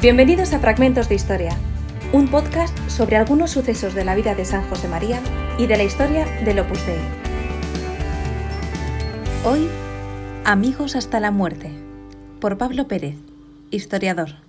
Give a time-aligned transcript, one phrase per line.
[0.00, 1.50] Bienvenidos a Fragmentos de Historia,
[2.12, 5.20] un podcast sobre algunos sucesos de la vida de San José María
[5.58, 7.00] y de la historia del Opus Dei.
[9.44, 9.68] Hoy,
[10.44, 11.72] Amigos hasta la muerte,
[12.38, 13.16] por Pablo Pérez,
[13.72, 14.47] historiador.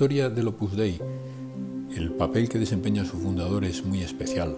[0.00, 0.98] Historia del Opus Dei,
[1.94, 4.56] el papel que desempeña su fundador es muy especial.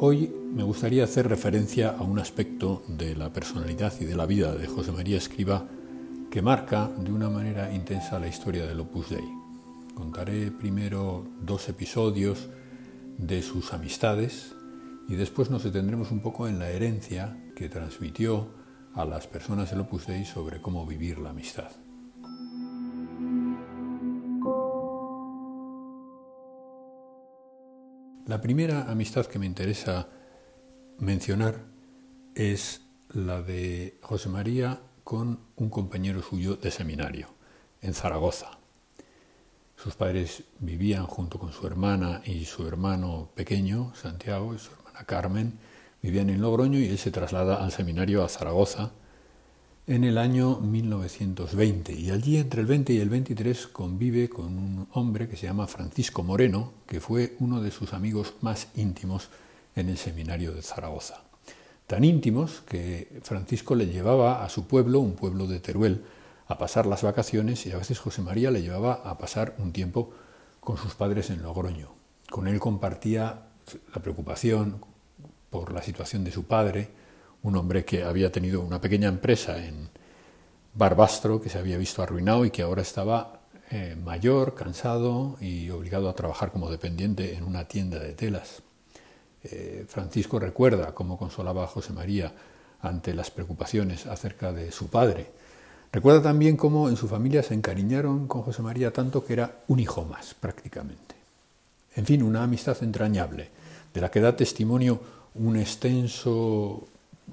[0.00, 4.56] Hoy me gustaría hacer referencia a un aspecto de la personalidad y de la vida
[4.56, 5.68] de José María Escriba
[6.32, 9.28] que marca de una manera intensa la historia del Opus Dei.
[9.94, 12.48] Contaré primero dos episodios
[13.18, 14.56] de sus amistades
[15.08, 18.48] y después nos detendremos un poco en la herencia que transmitió
[18.94, 21.85] a las personas del Opus Dei sobre cómo vivir la amistad.
[28.26, 30.08] La primera amistad que me interesa
[30.98, 31.60] mencionar
[32.34, 32.82] es
[33.12, 37.28] la de José María con un compañero suyo de seminario
[37.82, 38.58] en Zaragoza.
[39.76, 45.04] Sus padres vivían junto con su hermana y su hermano pequeño, Santiago, y su hermana
[45.06, 45.60] Carmen,
[46.02, 48.90] vivían en Logroño y él se traslada al seminario a Zaragoza
[49.86, 54.88] en el año 1920 y allí entre el 20 y el 23 convive con un
[54.92, 59.28] hombre que se llama Francisco Moreno, que fue uno de sus amigos más íntimos
[59.76, 61.22] en el seminario de Zaragoza.
[61.86, 66.02] Tan íntimos que Francisco le llevaba a su pueblo, un pueblo de Teruel,
[66.48, 70.12] a pasar las vacaciones y a veces José María le llevaba a pasar un tiempo
[70.58, 71.90] con sus padres en Logroño.
[72.28, 73.42] Con él compartía
[73.94, 74.80] la preocupación
[75.48, 76.90] por la situación de su padre,
[77.46, 79.88] un hombre que había tenido una pequeña empresa en
[80.74, 86.08] Barbastro, que se había visto arruinado y que ahora estaba eh, mayor, cansado y obligado
[86.08, 88.62] a trabajar como dependiente en una tienda de telas.
[89.44, 92.32] Eh, Francisco recuerda cómo consolaba a José María
[92.80, 95.30] ante las preocupaciones acerca de su padre.
[95.92, 99.78] Recuerda también cómo en su familia se encariñaron con José María tanto que era un
[99.78, 101.14] hijo más prácticamente.
[101.94, 103.50] En fin, una amistad entrañable,
[103.94, 105.00] de la que da testimonio
[105.36, 106.88] un extenso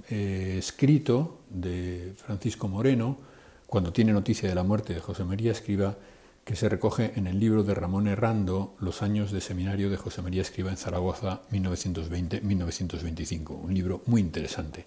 [0.10, 3.18] eh, escrito de Francisco Moreno,
[3.68, 5.96] cuando tiene noticia de la muerte de José María Escriba,
[6.44, 10.22] que se recoge en el libro de Ramón Herrando, Los años de seminario de José
[10.22, 13.52] María Escriba en Zaragoza, 1920-1925.
[13.52, 14.86] Un libro muy interesante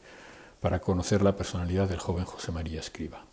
[0.61, 3.25] para conocer la personalidad del joven José María Escriba.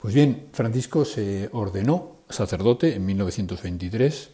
[0.00, 4.30] Pues bien, Francisco se ordenó sacerdote en 1923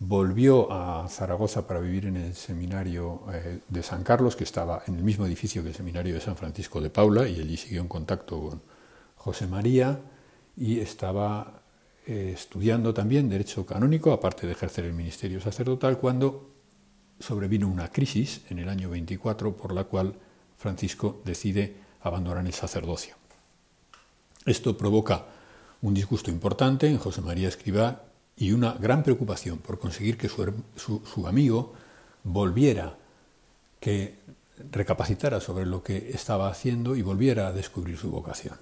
[0.00, 4.96] volvió a Zaragoza para vivir en el seminario eh, de San Carlos, que estaba en
[4.96, 7.88] el mismo edificio que el seminario de San Francisco de Paula, y allí siguió en
[7.88, 8.62] contacto con
[9.16, 10.00] José María
[10.56, 11.62] y estaba
[12.06, 16.48] eh, estudiando también derecho canónico, aparte de ejercer el ministerio sacerdotal, cuando
[17.18, 20.14] sobrevino una crisis en el año 24 por la cual
[20.56, 23.16] Francisco decide abandonar el sacerdocio.
[24.46, 25.26] Esto provoca
[25.82, 28.04] un disgusto importante en José María Escribá,
[28.40, 31.74] y una gran preocupación por conseguir que su, amigo
[32.24, 32.96] volviera,
[33.78, 34.18] que
[34.72, 38.56] recapacitara sobre lo que estaba haciendo y volviera a descubrir su vocación.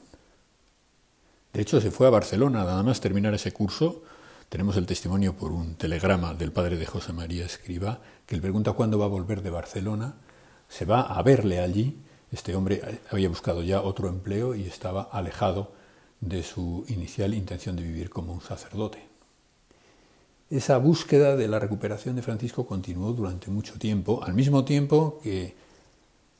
[1.52, 4.02] De hecho, se fue a Barcelona, nada más terminar ese curso.
[4.48, 8.72] Tenemos el testimonio por un telegrama del padre de José María Escriba, que le pregunta
[8.72, 10.16] cuándo va a volver de Barcelona.
[10.68, 12.02] Se va a verle allí.
[12.32, 15.72] Este hombre había buscado ya otro empleo y estaba alejado
[16.20, 19.07] de su inicial intención de vivir como un sacerdote.
[20.50, 25.54] Esa búsqueda de la recuperación de Francisco continuó durante mucho tiempo, al mismo tiempo que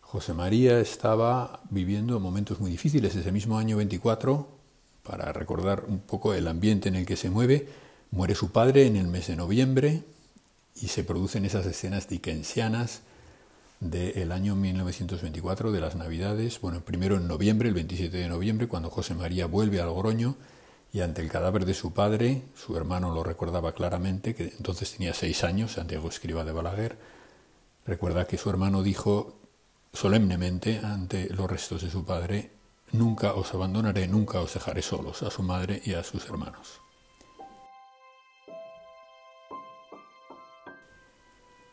[0.01, 3.15] José María estaba viviendo momentos muy difíciles.
[3.15, 4.49] Ese mismo año 24,
[5.03, 7.69] para recordar un poco el ambiente en el que se mueve,
[8.11, 10.05] muere su padre en el mes de noviembre
[10.81, 13.03] y se producen esas escenas dickensianas
[13.81, 16.63] del año 1924 de las Navidades.
[16.63, 20.35] Bueno, primero en noviembre, el 27 de noviembre, cuando José María vuelve a Logroño
[20.93, 25.13] y ante el cadáver de su padre, su hermano lo recordaba claramente, que entonces tenía
[25.13, 26.99] seis años, Santiago Escriba de Balaguer,
[27.87, 29.37] recuerda que su hermano dijo
[29.93, 32.53] solemnemente ante los restos de su padre,
[32.93, 36.81] nunca os abandonaré, nunca os dejaré solos, a su madre y a sus hermanos.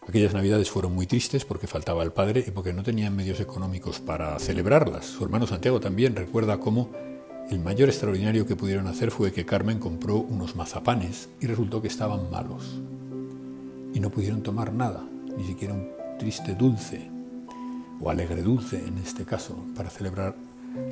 [0.07, 3.99] Aquellas navidades fueron muy tristes porque faltaba el padre y porque no tenían medios económicos
[3.99, 5.05] para celebrarlas.
[5.05, 6.91] Su hermano Santiago también recuerda cómo
[7.49, 11.87] el mayor extraordinario que pudieron hacer fue que Carmen compró unos mazapanes y resultó que
[11.87, 12.81] estaban malos.
[13.93, 15.03] Y no pudieron tomar nada,
[15.37, 17.07] ni siquiera un triste dulce,
[18.01, 20.35] o alegre dulce en este caso, para celebrar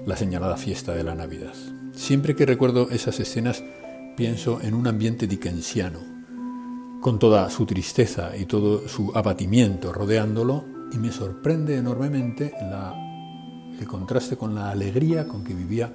[0.05, 1.53] la señalada fiesta de la Navidad.
[1.93, 3.63] Siempre que recuerdo esas escenas
[4.15, 5.99] pienso en un ambiente dickensiano,
[7.01, 12.53] con toda su tristeza y todo su abatimiento rodeándolo, y me sorprende enormemente
[13.79, 15.91] el contraste con la alegría con que vivía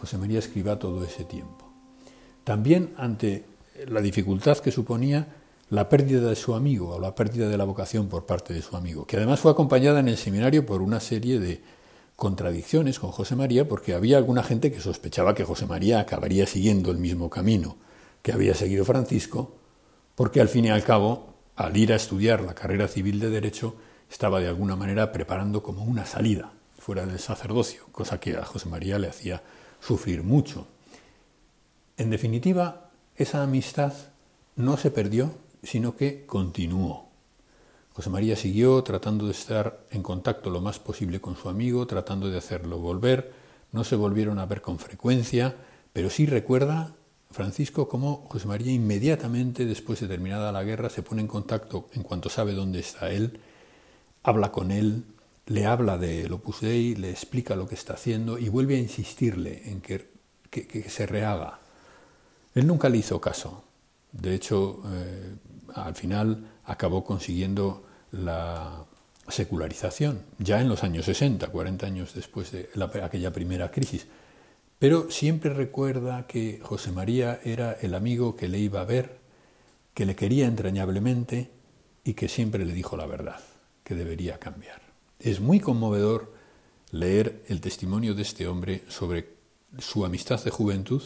[0.00, 1.70] José María Escribá todo ese tiempo.
[2.44, 3.44] También ante
[3.86, 5.28] la dificultad que suponía
[5.70, 8.76] la pérdida de su amigo o la pérdida de la vocación por parte de su
[8.76, 11.60] amigo, que además fue acompañada en el seminario por una serie de
[12.16, 16.90] contradicciones con José María, porque había alguna gente que sospechaba que José María acabaría siguiendo
[16.90, 17.76] el mismo camino
[18.22, 19.54] que había seguido Francisco,
[20.14, 23.76] porque al fin y al cabo, al ir a estudiar la carrera civil de Derecho,
[24.10, 28.68] estaba de alguna manera preparando como una salida fuera del sacerdocio, cosa que a José
[28.68, 29.42] María le hacía
[29.80, 30.66] sufrir mucho.
[31.96, 33.92] En definitiva, esa amistad
[34.56, 35.32] no se perdió,
[35.62, 37.08] sino que continuó.
[37.92, 42.30] José María siguió tratando de estar en contacto lo más posible con su amigo, tratando
[42.30, 43.32] de hacerlo volver.
[43.72, 45.56] No se volvieron a ver con frecuencia,
[45.92, 46.94] pero sí recuerda
[47.30, 52.02] Francisco cómo José María inmediatamente después de terminada la guerra se pone en contacto en
[52.02, 53.40] cuanto sabe dónde está él,
[54.22, 55.04] habla con él,
[55.48, 59.62] le habla de Opus Dei, le explica lo que está haciendo y vuelve a insistirle
[59.70, 60.08] en que,
[60.50, 61.58] que se rehaga.
[62.54, 63.64] Él nunca le hizo caso.
[64.12, 65.34] De hecho, eh,
[65.74, 68.84] al final acabó consiguiendo la
[69.28, 72.68] secularización, ya en los años 60, 40 años después de
[73.02, 74.06] aquella primera crisis.
[74.78, 79.18] Pero siempre recuerda que José María era el amigo que le iba a ver,
[79.92, 81.50] que le quería entrañablemente
[82.04, 83.40] y que siempre le dijo la verdad,
[83.82, 84.87] que debería cambiar.
[85.20, 86.32] Es muy conmovedor
[86.92, 89.28] leer el testimonio de este hombre sobre
[89.78, 91.02] su amistad de juventud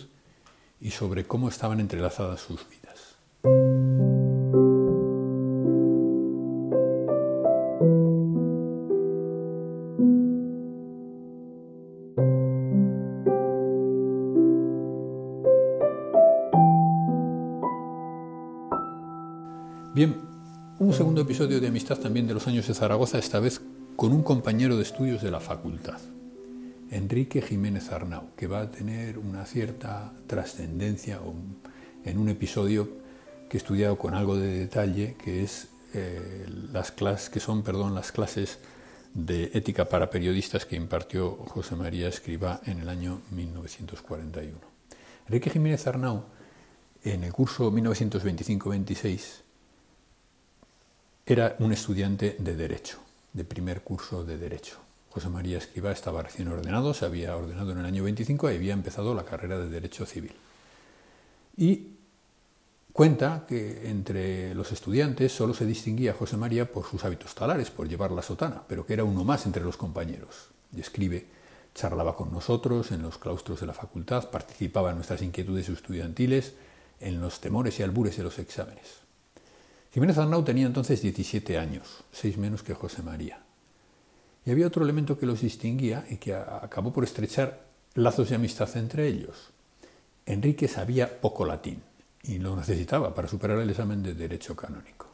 [0.82, 3.16] y sobre cómo estaban entrelazadas sus vidas.
[19.94, 20.20] Bien,
[20.78, 23.62] un segundo episodio de amistad también de los años de Zaragoza, esta vez
[23.96, 26.00] con un compañero de estudios de la facultad.
[26.90, 31.20] Enrique Jiménez Arnau, que va a tener una cierta trascendencia
[32.04, 32.88] en un episodio
[33.48, 38.12] que he estudiado con algo de detalle, que es eh, las clases, que son, las
[38.12, 38.58] clases
[39.14, 44.58] de ética para periodistas que impartió José María Escribá en el año 1941.
[45.26, 46.24] Enrique Jiménez Arnau,
[47.04, 49.42] en el curso 1925-26,
[51.26, 52.98] era un estudiante de Derecho,
[53.32, 54.78] de primer curso de Derecho.
[55.10, 58.72] José María Escribá estaba recién ordenado, se había ordenado en el año 25 y había
[58.72, 60.32] empezado la carrera de Derecho Civil.
[61.56, 61.88] Y
[62.92, 67.88] cuenta que entre los estudiantes solo se distinguía José María por sus hábitos talares, por
[67.88, 70.48] llevar la sotana, pero que era uno más entre los compañeros.
[70.74, 71.26] Y escribe,
[71.74, 76.54] charlaba con nosotros en los claustros de la facultad, participaba en nuestras inquietudes estudiantiles,
[77.00, 79.01] en los temores y albures de los exámenes.
[79.92, 83.42] Jiménez Arnau tenía entonces 17 años, seis menos que José María.
[84.46, 87.60] Y había otro elemento que los distinguía y que acabó por estrechar
[87.94, 89.50] lazos de amistad entre ellos.
[90.24, 91.82] Enrique sabía poco latín
[92.22, 95.08] y lo necesitaba para superar el examen de Derecho Canónico.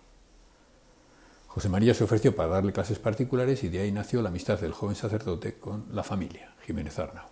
[1.48, 4.72] José María se ofreció para darle clases particulares y de ahí nació la amistad del
[4.72, 7.26] joven sacerdote con la familia, Jiménez Arnau.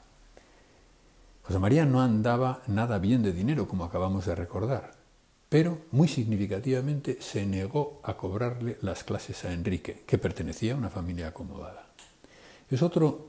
[1.45, 4.97] José María no andaba nada bien de dinero, como acabamos de recordar,
[5.49, 10.91] pero muy significativamente se negó a cobrarle las clases a Enrique, que pertenecía a una
[10.91, 11.87] familia acomodada.
[12.71, 13.29] Es otro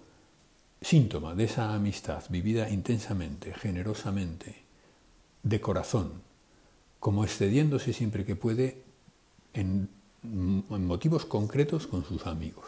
[0.82, 4.64] síntoma de esa amistad vivida intensamente, generosamente,
[5.44, 6.22] de corazón,
[7.00, 8.82] como excediéndose siempre que puede
[9.54, 9.90] en,
[10.24, 12.66] motivos concretos con sus amigos.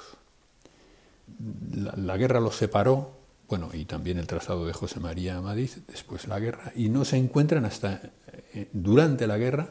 [1.73, 3.11] La, guerra los separó,
[3.49, 7.03] bueno, y también el traslado de José María a Madrid, después la guerra, y no
[7.03, 8.11] se encuentran hasta
[8.53, 9.69] eh, durante la guerra,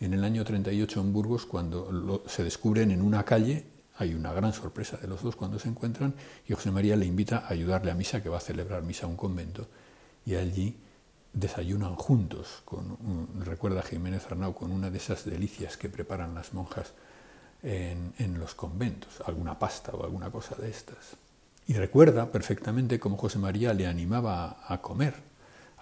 [0.00, 3.66] en el año 38 en Burgos, cuando se descubren en una calle
[3.98, 6.14] hay una gran sorpresa de los dos cuando se encuentran
[6.48, 9.08] y José María le invita a ayudarle a misa, que va a celebrar misa a
[9.08, 9.68] un convento,
[10.24, 10.76] y allí
[11.32, 12.62] desayunan juntos,
[13.38, 16.92] recuerda Jiménez Arnau, con una de esas delicias que preparan las monjas
[17.62, 21.16] en, los conventos, alguna pasta o alguna cosa de estas.
[21.66, 25.14] Y recuerda perfectamente cómo José María le animaba a comer,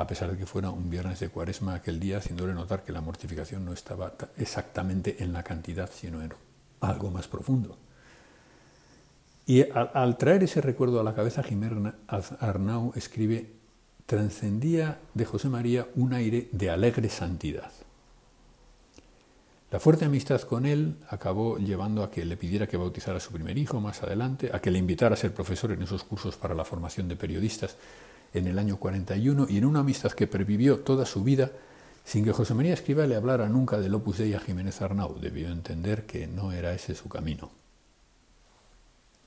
[0.00, 3.02] a pesar de que fuera un viernes de cuaresma aquel día, haciéndole notar que la
[3.02, 6.32] mortificación no estaba exactamente en la cantidad, sino en
[6.80, 7.76] algo más profundo.
[9.44, 13.50] Y al, traer ese recuerdo a la cabeza, Jiménez Arnau escribe,
[14.06, 17.70] transcendía de José María un aire de alegre santidad.
[19.70, 23.32] La fuerte amistad con él acabó llevando a que le pidiera que bautizara a su
[23.32, 26.54] primer hijo más adelante, a que le invitara a ser profesor en esos cursos para
[26.54, 27.76] la formación de periodistas
[28.32, 31.50] en el año 41 y en una amistad que pervivió toda su vida
[32.04, 35.18] sin que José María Escriba le hablara nunca del Opus Dei a Jiménez Arnau.
[35.20, 37.50] Debió entender que no era ese su camino.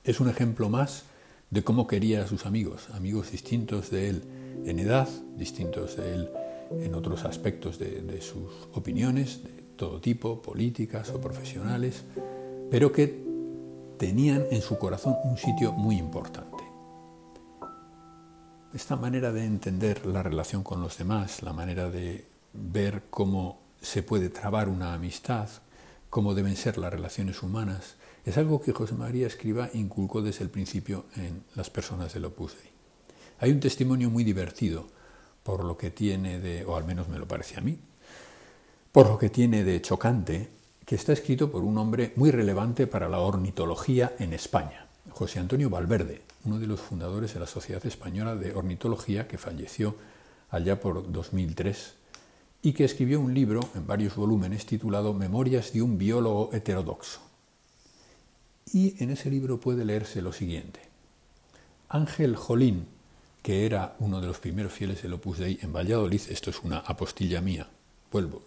[0.02, 1.04] Es un ejemplo más
[1.50, 4.22] de cómo quería a sus amigos, amigos distintos de él
[4.66, 6.30] en edad, distintos de él
[6.80, 12.02] en otros aspectos de, de sus opiniones, de todo tipo, políticas o profesionales,
[12.70, 13.24] pero que
[13.98, 16.53] tenían en su corazón un sitio muy importante.
[18.74, 24.02] Esta manera de entender la relación con los demás, la manera de ver cómo se
[24.02, 25.48] puede trabar una amistad,
[26.10, 30.50] cómo deben ser las relaciones humanas, es algo que José María Escriba inculcó desde el
[30.50, 32.72] principio en las personas del Opus Dei.
[33.38, 34.88] Hay un testimonio muy divertido
[35.44, 37.78] por lo que tiene de, o al menos me lo parece a mí,
[38.90, 40.50] por lo que tiene de chocante,
[40.84, 45.70] que está escrito por un hombre muy relevante para la ornitología en España, José Antonio
[45.70, 49.96] Valverde, uno de los fundadores de la Sociedad Española de Ornitología que falleció
[50.50, 51.94] allá por 2003
[52.62, 57.20] y que escribió un libro en varios volúmenes titulado Memorias de un biólogo heterodoxo.
[58.72, 60.80] Y en ese libro puede leerse lo siguiente.
[61.88, 62.86] Ángel Jolín,
[63.42, 66.78] que era uno de los primeros fieles del Opus Dei en Valladolid, esto es una
[66.78, 67.68] apostilla mía,
[68.10, 68.42] vuelvo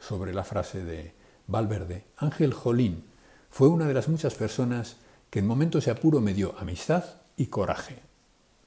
[0.00, 1.12] sobre la frase de
[1.46, 3.04] Valverde, Ángel Jolín
[3.50, 4.96] fue una de las muchas personas
[5.32, 7.04] que en momentos de apuro me dio amistad
[7.38, 8.00] y coraje.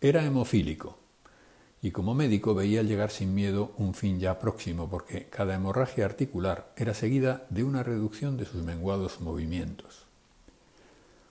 [0.02, 0.98] Era hemofílico
[1.80, 6.74] y como médico veía llegar sin miedo un fin ya próximo porque cada hemorragia articular
[6.76, 10.08] era seguida de una reducción de sus menguados movimientos.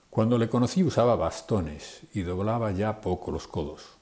[0.09, 3.97] Cuando le conocí usaba bastones y doblaba ya poco los codos.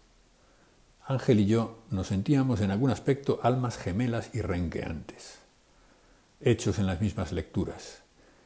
[1.04, 5.40] Ángel y yo nos sentíamos en algún aspecto almas gemelas y renqueantes,
[6.42, 8.03] hechos en las mismas lecturas.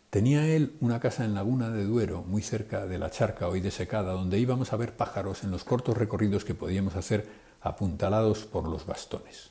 [0.09, 4.13] Tenía él una casa en Laguna de Duero, muy cerca de la charca hoy desecada,
[4.13, 7.27] donde íbamos a ver pájaros en los cortos recorridos que podíamos hacer
[7.61, 9.49] apuntalados por los bastones.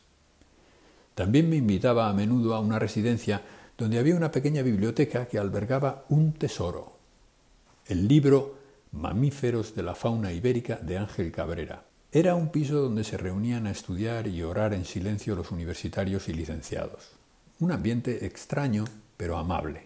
[1.14, 3.42] También me invitaba a menudo a una residencia
[3.76, 6.96] donde había una pequeña biblioteca que albergaba un tesoro,
[7.86, 8.56] el libro
[8.92, 13.72] Mamíferos de la fauna ibérica de Ángel Cabrera, era un piso donde se reunían a
[13.72, 17.10] estudiar y orar en silencio los universitarios y licenciados.
[17.58, 18.84] Un ambiente extraño,
[19.18, 19.85] pero amable.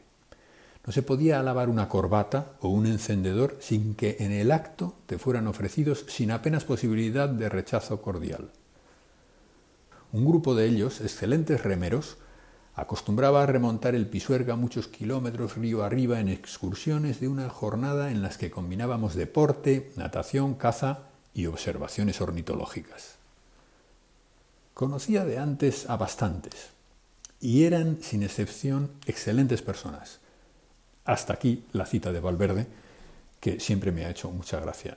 [0.86, 5.18] No se podía alabar una corbata o un encendedor sin que en el acto te
[5.18, 8.50] fueran ofrecidos sin apenas posibilidad de rechazo cordial.
[10.12, 12.16] Un grupo de ellos, excelentes remeros,
[12.74, 18.22] acostumbraba a remontar el Pisuerga muchos kilómetros río arriba en excursiones de una jornada en
[18.22, 21.02] las que combinábamos deporte, natación, caza
[21.34, 23.16] y observaciones ornitológicas.
[24.74, 26.70] Conocía de antes a bastantes
[27.38, 30.20] y eran, sin excepción, excelentes personas.
[31.10, 32.68] Hasta aquí la cita de Valverde,
[33.40, 34.96] que siempre me ha hecho mucha gracia.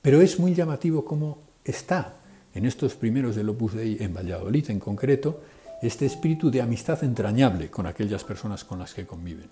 [0.00, 2.14] Pero es muy llamativo cómo está
[2.54, 5.42] en estos primeros del Opus Dei en Valladolid en concreto
[5.82, 9.50] este espíritu de amistad entrañable con aquellas personas con las que conviven,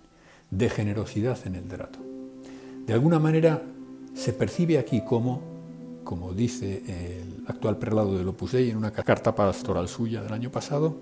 [0.50, 1.98] de generosidad en el trato.
[2.86, 3.62] De alguna manera
[4.14, 5.42] se percibe aquí como
[6.04, 10.50] como dice el actual prelado del Opus Dei en una carta pastoral suya del año
[10.50, 10.96] pasado,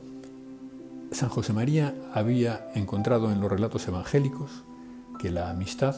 [1.13, 4.65] San José María había encontrado en los relatos evangélicos
[5.21, 5.95] que la amistad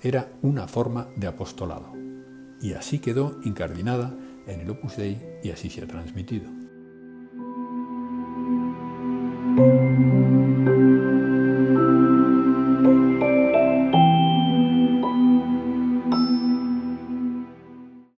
[0.00, 1.92] era una forma de apostolado,
[2.60, 6.50] y así quedó incardinada en el Opus Dei y así se ha transmitido.